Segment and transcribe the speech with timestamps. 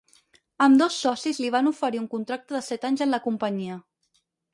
[0.67, 3.77] Ambdós socis li van oferir un contracte de set anys en la companyia.